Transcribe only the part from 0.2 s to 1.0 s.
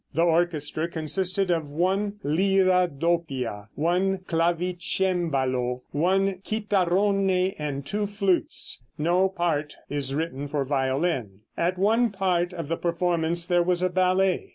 orchestra